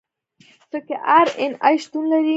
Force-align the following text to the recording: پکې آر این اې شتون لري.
پکې 0.69 0.95
آر 1.17 1.27
این 1.41 1.53
اې 1.65 1.75
شتون 1.83 2.03
لري. 2.11 2.29